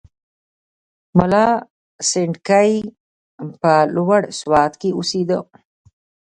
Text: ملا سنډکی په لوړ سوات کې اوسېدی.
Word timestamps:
ملا 1.17 1.47
سنډکی 2.09 2.71
په 3.61 3.73
لوړ 3.95 4.19
سوات 4.39 4.73
کې 4.81 4.89
اوسېدی. 4.95 5.39